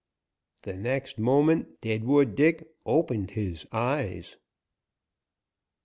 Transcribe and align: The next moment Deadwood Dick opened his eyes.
The 0.63 0.73
next 0.75 1.19
moment 1.19 1.79
Deadwood 1.79 2.33
Dick 2.33 2.67
opened 2.87 3.29
his 3.29 3.67
eyes. 3.71 4.35